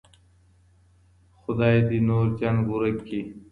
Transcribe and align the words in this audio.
خداي 1.39 1.77
دې 1.87 1.99
نور 2.07 2.25
جنګ 2.39 2.59
ورک 2.69 2.97
کړي. 3.07 3.21